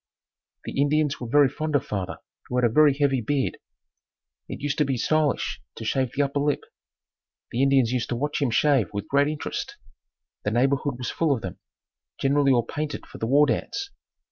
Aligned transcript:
The 0.65 0.81
Indians 0.81 1.19
were 1.21 1.27
very 1.29 1.47
fond 1.47 1.75
of 1.75 1.85
father 1.85 2.17
who 2.47 2.55
had 2.57 2.65
a 2.65 2.73
very 2.73 2.95
heavy 2.95 3.21
beard. 3.21 3.59
It 4.49 4.59
used 4.59 4.79
to 4.79 4.83
be 4.83 4.97
stylish 4.97 5.61
to 5.75 5.85
shave 5.85 6.13
the 6.15 6.23
upper 6.23 6.39
lip. 6.39 6.63
The 7.51 7.61
Indians 7.61 7.91
used 7.91 8.09
to 8.09 8.15
watch 8.15 8.41
him 8.41 8.49
shave 8.49 8.91
with 8.93 9.07
great 9.07 9.27
interest. 9.27 9.77
The 10.41 10.49
neighborhood 10.49 10.97
was 10.97 11.11
full 11.11 11.31
of 11.35 11.43
them, 11.43 11.59
generally 12.19 12.51
all 12.51 12.63
painted 12.63 13.05
for 13.05 13.19
the 13.19 13.27
war 13.27 13.45
dance. 13.45 13.91